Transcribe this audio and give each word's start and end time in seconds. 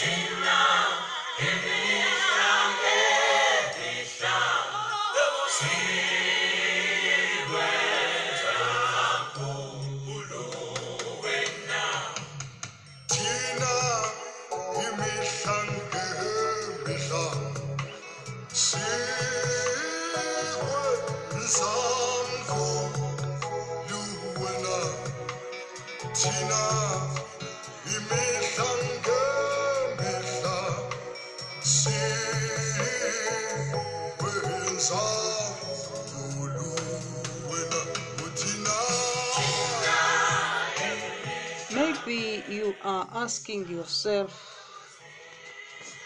thina 0.00 0.59
Maybe 41.70 42.42
you 42.48 42.74
are 42.82 43.06
asking 43.12 43.68
yourself, 43.68 44.32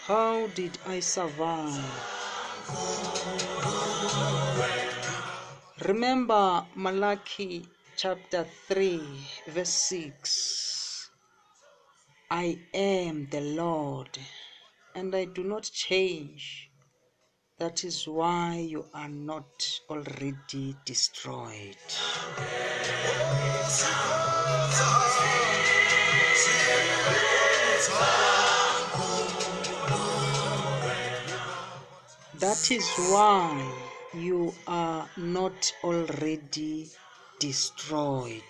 How 0.03 0.47
did 0.47 0.77
I 0.85 0.99
survive? 0.99 1.85
Remember 5.87 6.65
Malachi 6.75 7.65
chapter 7.95 8.45
3, 8.67 8.99
verse 9.47 9.69
6. 9.69 11.09
I 12.29 12.59
am 12.73 13.27
the 13.31 13.39
Lord 13.39 14.19
and 14.93 15.15
I 15.15 15.23
do 15.23 15.45
not 15.45 15.63
change. 15.63 16.69
That 17.57 17.85
is 17.85 18.05
why 18.05 18.57
you 18.67 18.83
are 18.93 19.07
not 19.07 19.79
already 19.89 20.75
destroyed. 20.83 21.77
That 32.39 32.71
is 32.71 32.89
why 33.09 33.71
you 34.13 34.53
are 34.67 35.07
not 35.15 35.71
already 35.81 36.89
destroyed. 37.39 38.43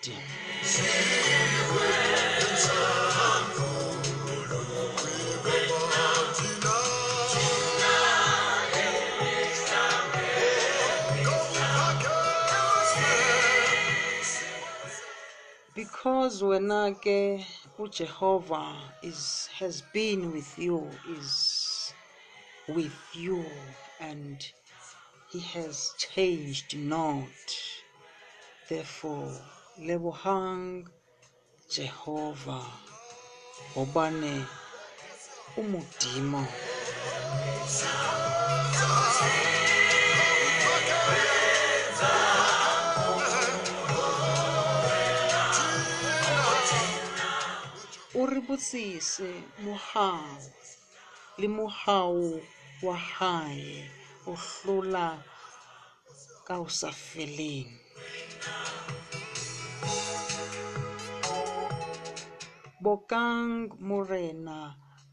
Because 16.06 16.40
wena 16.40 16.94
ke 16.94 17.42
uJehova 17.82 18.78
is 19.02 19.48
has 19.58 19.82
been 19.82 20.30
with 20.30 20.56
you 20.56 20.78
is 21.10 21.92
with 22.68 22.94
you 23.12 23.42
and 23.98 24.38
he 25.32 25.40
has 25.40 25.94
changed 25.98 26.78
not. 26.78 27.42
Therefore, 28.68 29.34
lebohang 29.80 30.86
Jehovah 31.68 32.70
hobane 33.74 34.46
o 35.58 35.62
modimo. 35.62 36.46
Mohau 48.46 50.38
le 51.38 51.48
mohau 51.48 52.18
wa 52.86 52.94
hae 52.94 53.90
o 54.30 54.32
hlola 54.38 55.08
ka 56.46 56.54
o 56.62 56.66
sa 56.70 56.90
feleng. 56.94 57.70
Bokang 62.82 63.74
morena 63.88 64.58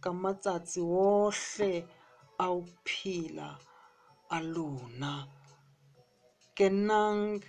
ka 0.04 0.12
matsatsi 0.14 0.82
ohle 0.86 1.74
a 2.38 2.46
ho 2.54 2.62
phela 2.86 3.50
a 4.30 4.38
lona. 4.54 5.14
Kenang 6.58 7.42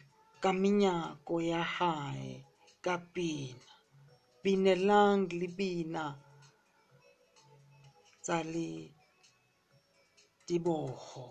ka 0.43 0.51
menyako 0.61 1.35
ya 1.45 1.63
hae 1.77 2.41
ka 2.81 2.97
pina. 3.13 3.74
Binelang 4.45 5.25
lebina 5.41 6.05
tsa 8.25 8.39
le 8.53 8.71
dibogo. 10.47 11.25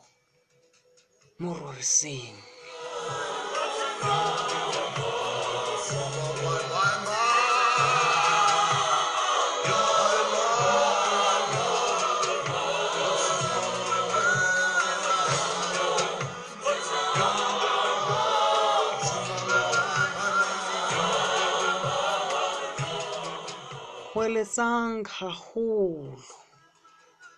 Hweletsang 24.24 25.04
haholo 25.18 26.16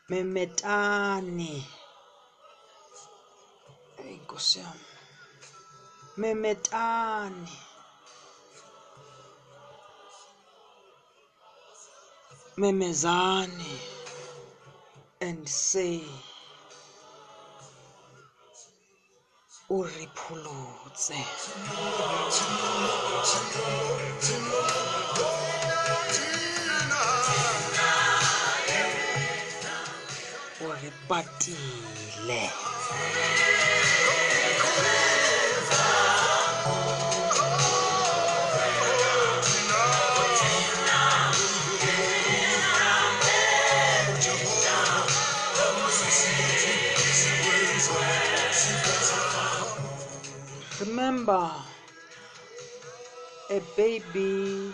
memetane. 0.10 1.54
Eyi, 4.04 4.18
Nkosi 4.22 4.60
yami. 4.60 4.90
Memetane. 6.20 7.54
Memezane. 12.62 13.74
And 15.22 15.50
say 15.50 16.04
o 19.70 19.82
re 19.82 20.08
pholotse 20.14 21.18
patile 31.08 32.50
Remember 50.80 51.52
a 53.50 53.62
baby 53.78 54.74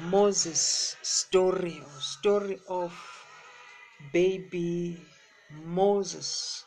Moses 0.00 0.96
story 1.02 1.82
or 1.84 2.00
story 2.00 2.58
of 2.68 3.11
baby 4.12 5.00
Moses 5.64 6.66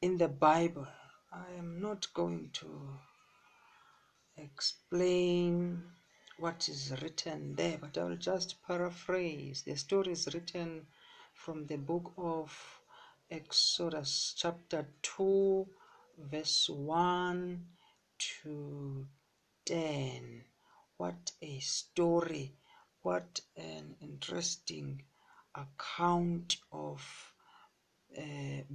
in 0.00 0.16
the 0.16 0.28
Bible. 0.28 0.86
I 1.32 1.58
am 1.58 1.80
not 1.80 2.06
going 2.14 2.50
to 2.52 3.00
explain 4.36 5.82
what 6.38 6.68
is 6.68 6.94
written 7.02 7.56
there, 7.56 7.78
but 7.80 7.98
I 7.98 8.04
will 8.04 8.16
just 8.16 8.62
paraphrase. 8.64 9.62
The 9.62 9.74
story 9.74 10.12
is 10.12 10.28
written 10.32 10.86
from 11.34 11.66
the 11.66 11.78
book 11.78 12.12
of 12.16 12.56
Exodus, 13.28 14.34
chapter 14.36 14.86
2, 15.02 15.66
verse 16.30 16.68
1 16.68 17.66
to 18.18 19.06
10. 19.64 20.44
What 20.96 21.32
a 21.42 21.58
story! 21.58 22.54
What 23.02 23.40
an 23.56 23.96
interesting 24.00 25.02
account 25.54 26.56
of 26.72 27.02
uh, 28.16 28.22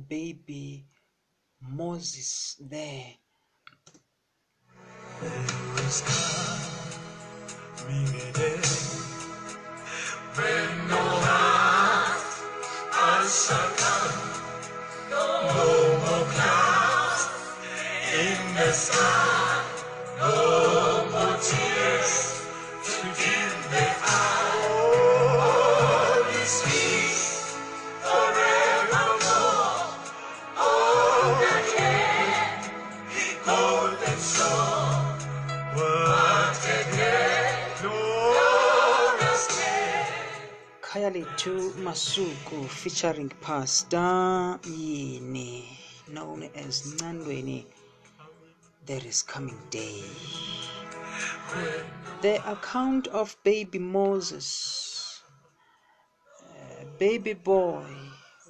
baby 0.07 0.85
Moses 1.61 2.55
there. 2.59 3.13
No 15.09 15.41
more 15.99 16.25
clouds 16.31 17.23
in 18.13 18.55
the 18.55 18.71
sky. 18.71 19.36
Masuku 41.87 42.67
featuring 42.67 43.29
Pastor 43.39 44.59
Yini, 44.63 45.63
known 46.09 46.43
as 46.53 46.81
Nandweni. 46.99 47.65
There 48.85 49.05
is 49.05 49.21
coming 49.21 49.57
day. 49.69 50.03
The 52.21 52.43
account 52.51 53.07
of 53.07 53.37
baby 53.41 53.79
Moses, 53.79 55.23
a 56.81 56.85
baby 56.99 57.31
boy, 57.31 57.85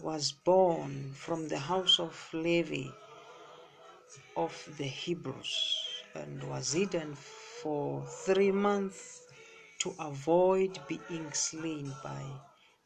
was 0.01 0.31
born 0.31 1.13
from 1.13 1.47
the 1.47 1.59
house 1.59 1.99
of 1.99 2.17
Levi 2.33 2.89
of 4.35 4.51
the 4.79 4.89
Hebrews 5.03 5.77
and 6.15 6.43
was 6.43 6.73
hidden 6.73 7.13
for 7.61 8.03
three 8.25 8.51
months 8.51 9.21
to 9.77 9.93
avoid 9.99 10.79
being 10.87 11.31
slain 11.33 11.93
by 12.03 12.23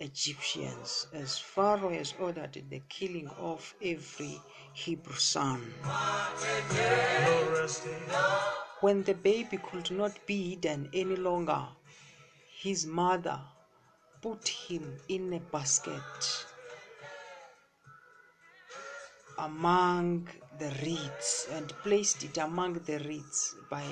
Egyptians, 0.01 1.07
as 1.13 1.37
Pharaoh 1.37 1.93
has 1.93 2.15
ordered 2.19 2.57
the 2.69 2.81
killing 2.89 3.29
of 3.37 3.73
every 3.83 4.41
Hebrew 4.73 5.15
son. 5.15 5.61
When 8.79 9.03
the 9.03 9.13
baby 9.13 9.57
could 9.57 9.91
not 9.91 10.25
be 10.25 10.55
hidden 10.55 10.89
any 10.91 11.15
longer, 11.15 11.63
his 12.63 12.87
mother 12.87 13.39
put 14.21 14.47
him 14.47 14.97
in 15.07 15.33
a 15.33 15.39
basket 15.39 16.45
among 19.37 20.27
the 20.57 20.71
reeds 20.83 21.47
and 21.51 21.73
placed 21.83 22.23
it 22.23 22.37
among 22.37 22.73
the 22.85 22.97
reeds 22.99 23.55
by, 23.69 23.85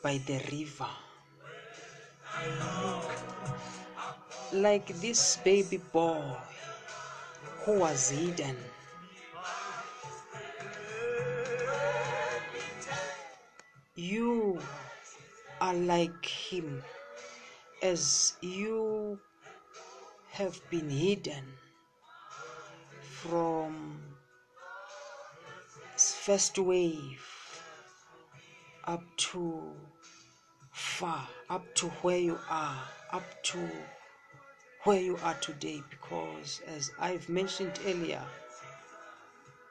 by 0.00 0.18
the 0.18 0.40
river. 0.52 0.90
Like 4.54 4.86
this 5.00 5.38
baby 5.38 5.78
boy 5.78 6.22
who 7.64 7.80
was 7.80 8.10
hidden. 8.10 8.56
You 13.96 14.60
are 15.60 15.74
like 15.74 16.24
him 16.24 16.84
as 17.82 18.34
you 18.42 19.18
have 20.30 20.60
been 20.70 20.88
hidden 20.88 21.44
from 23.00 23.98
first 25.96 26.58
wave 26.60 27.60
up 28.84 29.02
to 29.16 29.72
far, 30.70 31.26
up 31.50 31.74
to 31.74 31.86
where 32.02 32.18
you 32.18 32.38
are, 32.48 32.82
up 33.10 33.24
to 33.42 33.58
where 34.84 35.00
you 35.00 35.18
are 35.22 35.34
today, 35.34 35.82
because 35.88 36.60
as 36.66 36.92
I've 37.00 37.26
mentioned 37.30 37.80
earlier, 37.86 38.22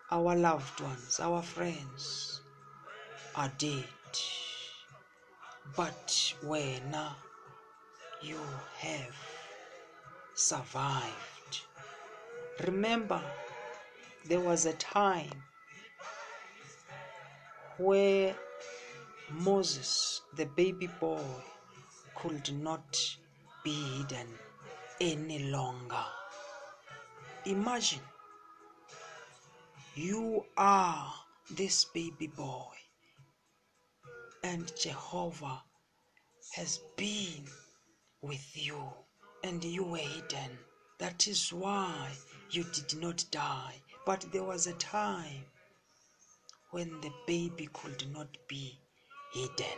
our 0.10 0.36
loved 0.36 0.82
ones, 0.82 1.20
our 1.20 1.44
friends 1.44 2.42
are 3.36 3.52
dead. 3.60 3.84
But 5.76 6.34
when 6.42 6.96
you 8.22 8.40
have 8.80 9.16
survived, 10.34 11.62
remember 12.66 13.22
there 14.26 14.40
was 14.40 14.66
a 14.66 14.74
time 14.74 15.44
where 17.78 18.36
Moses, 19.30 20.22
the 20.36 20.46
baby 20.46 20.90
boy, 21.00 21.22
could 22.16 22.52
not 22.54 23.18
be 23.64 23.74
hidden 23.74 24.28
any 25.02 25.40
longer. 25.52 26.06
Imagine 27.46 28.00
you 29.96 30.46
are 30.58 31.14
this 31.52 31.86
baby 31.86 32.28
boy, 32.28 32.74
and 34.44 34.72
Jehovah 34.80 35.62
has 36.56 36.80
been 36.96 37.46
with 38.22 38.52
you, 38.54 38.82
and 39.44 39.64
you 39.64 39.84
were 39.84 39.98
hidden. 39.98 40.58
That 41.00 41.28
is 41.28 41.52
why 41.52 42.12
you 42.50 42.64
did 42.64 43.02
not 43.02 43.26
die. 43.32 43.82
But 44.06 44.26
there 44.32 44.44
was 44.44 44.68
a 44.68 44.74
time 44.74 45.46
when 46.72 46.90
the 47.02 47.12
baby 47.28 47.70
could 47.74 48.06
not 48.14 48.38
be 48.48 48.80
hidden. 49.34 49.78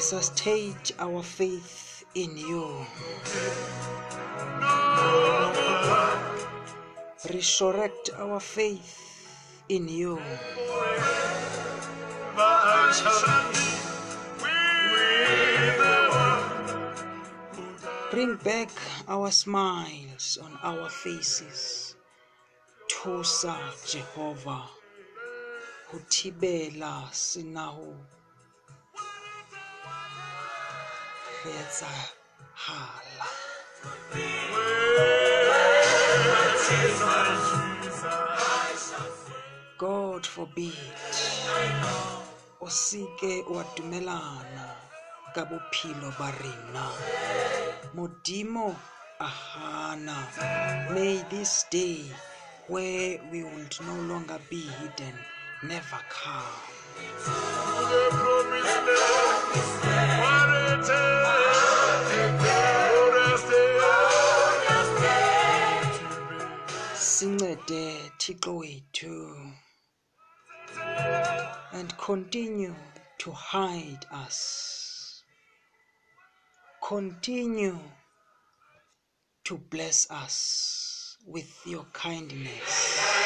Resuscitate 0.00 0.92
our 0.98 1.22
faith 1.22 2.06
in 2.14 2.34
you. 2.34 2.86
Resurrect 7.28 8.08
our 8.16 8.40
faith 8.40 8.96
in 9.68 9.86
you. 9.90 10.18
Bring 18.10 18.36
back 18.36 18.70
our 19.06 19.30
smiles 19.30 20.38
on 20.42 20.58
our 20.62 20.88
faces. 20.88 21.94
Thusa 22.88 23.54
Jehovah. 23.86 24.64
Ho 25.90 25.98
thibela 26.08 27.04
sinaho. 31.40 31.44
Re 31.44 31.52
etsahala. 31.52 33.28
God 39.78 40.26
forbid 40.26 40.74
o 42.60 42.66
seke 42.68 43.44
wa 43.48 43.64
dumelana 43.76 44.76
ka 45.34 45.44
bophelo 45.44 46.12
ba 46.18 46.30
rena 46.42 46.92
modimo 47.96 48.76
a 49.20 49.24
hana 49.24 50.28
may 50.92 51.24
this 51.30 51.64
day 51.70 52.04
where 52.68 53.18
we 53.32 53.42
will 53.42 53.68
no 53.86 53.96
longer 54.12 54.38
be 54.50 54.60
hidden 54.60 55.14
never 55.62 56.00
come 56.10 56.60
the 57.90 58.10
promised 58.10 59.84
land. 59.84 60.82
A 60.82 60.86
time. 60.86 61.19
Sincede 67.70 68.10
thixo 68.18 68.52
wethu 68.58 69.52
and 71.72 71.96
continue 71.98 72.74
to 73.18 73.30
hide 73.30 74.06
us. 74.10 75.22
Continue 76.82 77.78
to 79.44 79.58
bless 79.70 80.10
us 80.10 81.16
with 81.26 81.52
your 81.66 81.84
kindness 81.92 83.19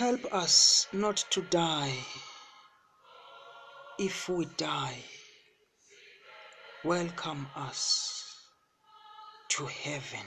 Help 0.00 0.32
us 0.32 0.86
not 0.94 1.18
to 1.28 1.42
die. 1.42 1.92
If 3.98 4.30
we 4.30 4.46
die, 4.56 4.96
welcome 6.82 7.46
us 7.54 8.34
to 9.50 9.66
heaven. 9.66 10.26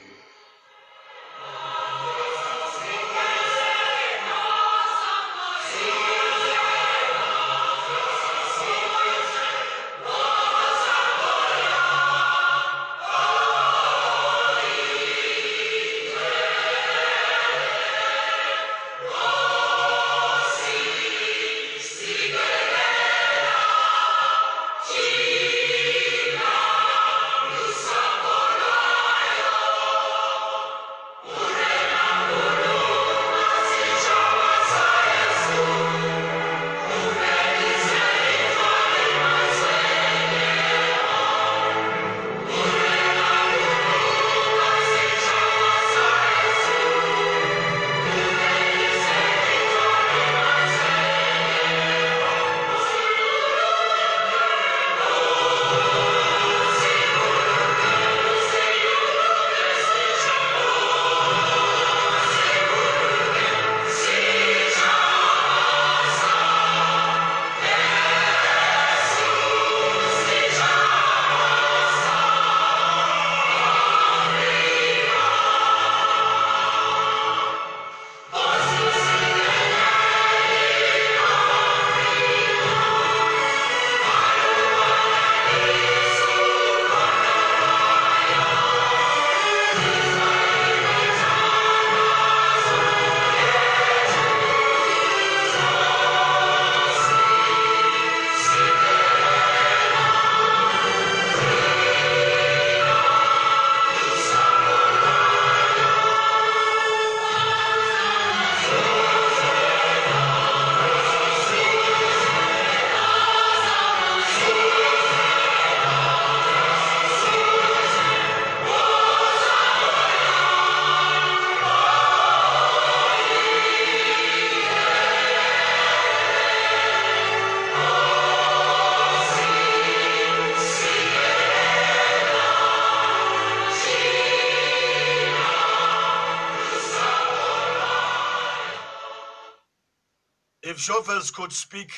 Shovels 140.84 141.32
could 141.32 141.54
speak, 141.54 141.92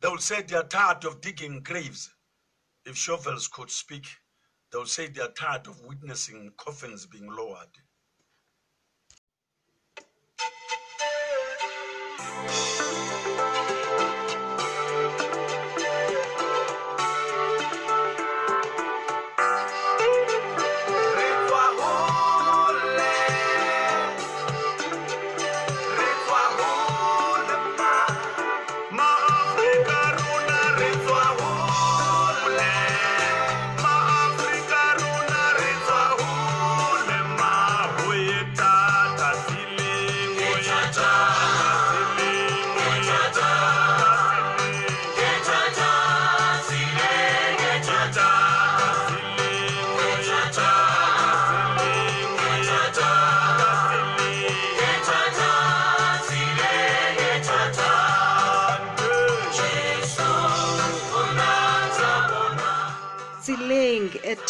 they 0.00 0.08
would 0.08 0.20
say 0.20 0.42
they 0.42 0.56
are 0.56 0.68
tired 0.68 1.06
of 1.06 1.22
digging 1.22 1.62
graves. 1.62 2.10
If 2.84 2.94
shovels 2.94 3.48
could 3.48 3.70
speak, 3.70 4.06
they 4.70 4.78
would 4.78 4.88
say 4.88 5.08
they 5.08 5.22
are 5.22 5.32
tired 5.32 5.66
of 5.66 5.80
witnessing 5.80 6.52
coffins 6.58 7.06
being 7.06 7.28
lowered. 7.30 7.70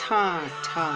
Thata 0.09 0.89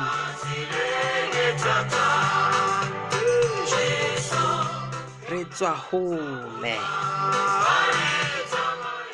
re 5.29 5.43
tswa 5.51 5.73
hole 5.75 6.77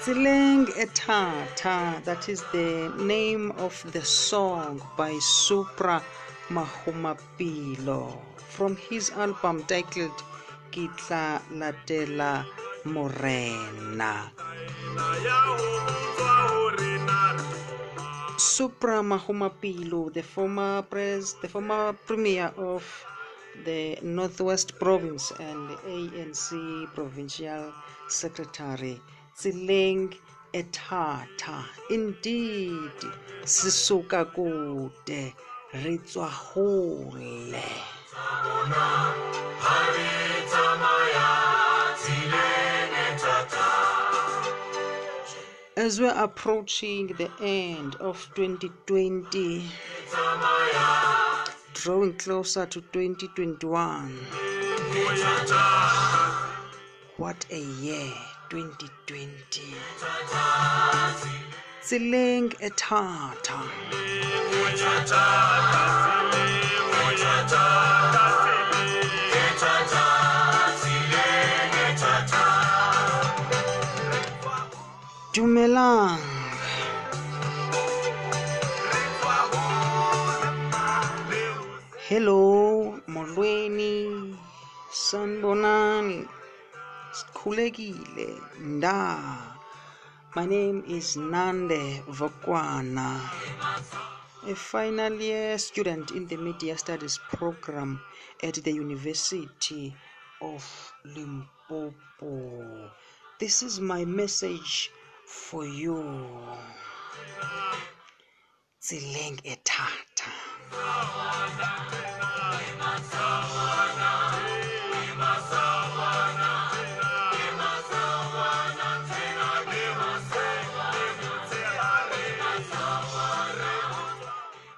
tseleng 0.03 0.69
e 0.77 0.87
thata 0.93 2.05
that 2.05 2.29
is 2.29 2.43
the 2.53 2.93
name 2.99 3.53
of 3.53 3.73
the 3.93 4.05
song 4.05 4.83
by 4.99 5.19
supra 5.19 6.03
mahumapelo. 6.51 8.21
From 8.37 8.77
his 8.77 9.09
album 9.17 9.65
titled 9.65 10.19
ke 10.73 10.93
tla 10.99 11.41
latela 11.57 12.45
morena 12.85 14.31
Supra 18.57 19.03
Mahumapilo, 19.03 20.11
the 20.15 20.23
former 20.23 20.81
pres, 20.81 21.35
the 21.43 21.47
former 21.47 21.93
premier 21.93 22.51
of 22.57 22.83
the 23.67 23.99
Northwest 24.01 24.79
Province 24.79 25.31
and 25.39 25.69
ANC 25.85 26.87
provincial 26.95 27.71
secretary, 28.09 28.99
Tsileng 29.37 30.17
Etata. 30.55 31.67
Indeed, 31.91 32.99
Sisuka 33.45 34.25
Kude, 34.35 35.35
Ritswa 35.75 36.27
Hole. 36.27 37.61
As 45.87 46.01
we're 46.01 46.21
approaching 46.21 47.07
the 47.17 47.31
end 47.41 47.95
of 48.01 48.29
2020, 48.35 49.63
drawing 51.75 52.15
closer 52.15 52.67
to 52.67 52.81
2021, 52.81 54.19
what 57.19 57.47
a 57.53 57.61
year 57.61 58.13
2020. 58.51 59.63
Tsileng 61.83 62.51
etata. 62.59 63.63
Dumelang. 75.37 76.17
Hello, 82.09 82.97
molweni, 83.07 84.33
sanbonani, 84.91 86.25
sikhulekile, 87.13 88.41
nda. 88.61 88.97
My 90.35 90.47
name 90.47 90.83
is 90.89 91.19
Nande 91.19 92.01
Vokwana, 92.09 93.21
a 94.49 94.55
final 94.55 95.21
year 95.21 95.59
student 95.59 96.13
in 96.13 96.27
the 96.29 96.39
Media 96.39 96.79
Studies 96.79 97.21
program 97.29 98.01
at 98.43 98.55
the 98.55 98.73
University 98.73 99.95
of 100.41 100.65
Limpopo. 101.05 102.91
This 103.39 103.63
is 103.63 103.81
my 103.81 104.07
message 104.07 104.91
for 105.27 105.67
you. 105.67 105.99
Tsileng 108.81 109.39
etata. 109.43 110.31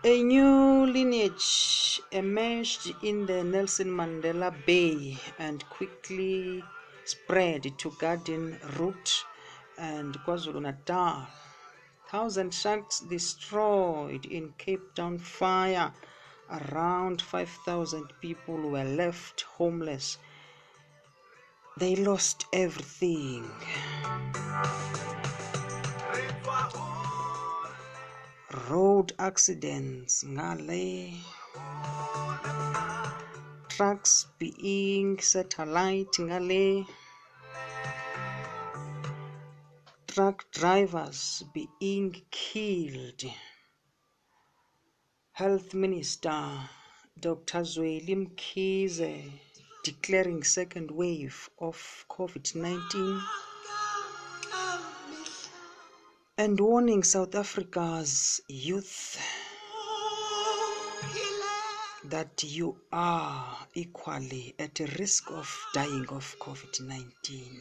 A 0.05 0.23
new 0.23 0.87
lineage 0.87 2.01
emerged 2.13 2.95
in 3.03 3.27
the 3.27 3.45
Nelson 3.45 3.89
Mandela 3.89 4.55
Bay 4.65 5.19
and 5.39 5.63
quickly 5.69 6.65
spread 7.05 7.71
to 7.79 7.91
Garden 7.99 8.59
Route 8.79 9.25
and 9.79 10.19
KwaZulu 10.27 10.61
Natal. 10.63 11.27
Thousand 12.11 12.53
sharks 12.53 13.01
destroyed 13.01 14.27
in 14.27 14.53
Cape 14.59 14.95
Town 14.95 15.19
fire. 15.19 15.93
Around 16.51 17.21
5,000 17.23 18.13
people 18.21 18.71
were 18.71 18.85
left 18.85 19.43
homeless. 19.43 20.19
They 21.77 21.95
lost 21.97 22.47
everything. 22.53 23.51
Road 28.71 29.13
accidents, 29.19 30.25
ngale. 30.25 31.15
Trucks 33.69 34.27
being 34.39 35.19
satellite, 35.21 36.13
ngale. 36.19 36.87
Truck 40.09 40.51
drivers 40.51 41.45
being 41.53 42.23
killed. 42.31 43.23
Health 45.33 45.75
Minister 45.75 46.69
Dr. 47.21 47.61
Zweli 47.65 48.15
Mkhize 48.17 49.31
declaring 49.85 50.43
second 50.43 50.91
wave 50.91 51.51
of 51.59 51.77
COVID-19 52.09 53.23
and 56.39 56.59
warning 56.59 57.03
South 57.03 57.35
Africa's 57.35 58.41
youth 58.49 59.21
that 62.05 62.43
you 62.43 62.81
are 62.91 63.59
equally 63.75 64.55
at 64.59 64.81
risk 64.99 65.31
of 65.31 65.49
dying 65.75 66.07
of 66.09 66.35
COVID-19. 66.41 67.61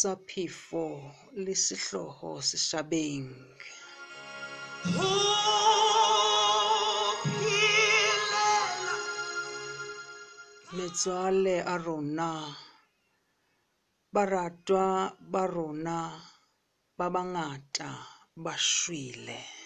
sa 0.00 0.16
phefo 0.28 0.86
le 1.44 1.52
sehloho 1.64 2.30
seshabeng 2.48 3.28
metswalle 10.76 11.56
a 11.72 11.74
rona 11.84 12.30
baratwa 14.14 14.86
ba 15.32 15.42
rona 15.54 15.98
ba 16.98 17.06
bangata 17.14 17.90
ba 18.44 18.54
shwele. 18.56 19.59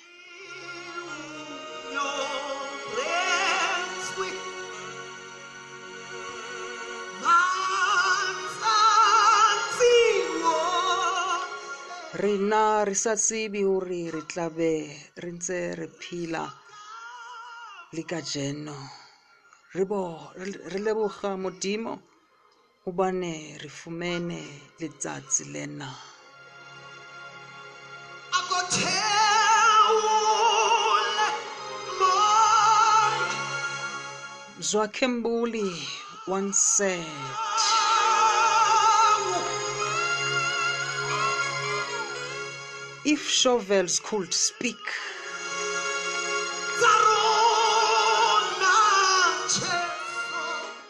Rena 12.14 12.84
re 12.84 12.94
sa 12.94 13.16
tsebe 13.16 13.64
hore 13.66 14.10
re 14.14 14.22
tlabe 14.30 14.72
re 15.22 15.30
ntse 15.34 15.74
re 15.74 15.88
phela 16.00 16.44
le 17.94 18.02
kajeno 18.10 18.78
re 19.74 19.84
bo 19.90 20.02
re 20.70 20.78
leboga 20.86 21.30
modimo 21.42 21.92
hobane 22.84 23.58
re 23.62 23.70
fumene 23.78 24.40
letsatsi 24.78 25.44
lena. 25.54 25.90
Zwakhembuli 34.68 35.68
once 36.26 36.62
said 36.76 37.53
if 43.14 43.28
shovels 43.30 44.00
could 44.00 44.34
speak. 44.34 44.84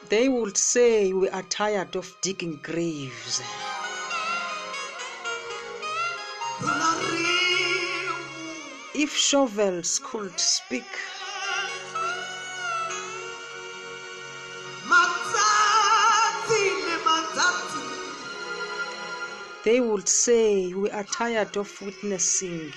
They 0.08 0.30
would 0.30 0.56
say 0.56 1.12
we 1.12 1.28
are 1.28 1.42
tired 1.42 1.96
of 1.96 2.16
digging 2.22 2.60
graves. 2.62 3.42
If 8.94 9.14
shovels 9.14 10.00
could 10.02 10.40
speak 10.40 10.92
they 19.64 19.80
would 19.80 20.08
say 20.08 20.74
we 20.74 20.90
are 20.90 21.04
tired 21.04 21.56
of 21.56 21.80
witnessing 21.80 22.72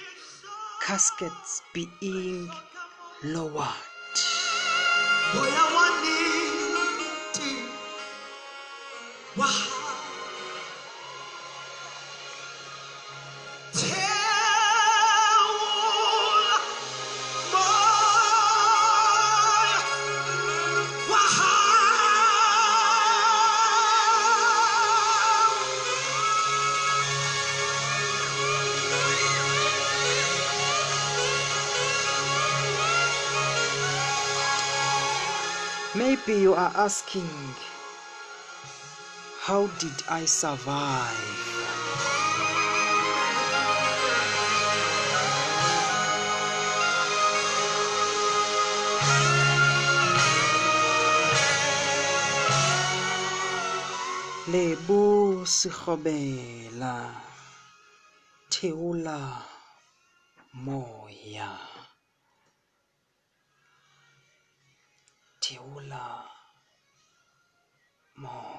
caskets 0.81 1.61
being 1.73 2.49
lowered. 3.23 3.67
Moya 5.35 5.67
maybe 35.97 36.33
you 36.39 36.53
are 36.53 36.71
asking 36.75 37.29
how 39.41 39.65
did 39.79 39.97
i 40.09 40.25
survive? 40.25 41.47
Lebo 54.47 55.43
sekgobela 55.43 57.11
theola 58.47 59.43
moya 60.53 61.66
theola 65.47 66.27
moya 68.21 68.56